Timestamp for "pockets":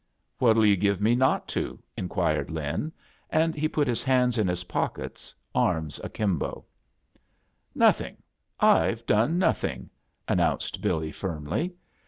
4.63-5.31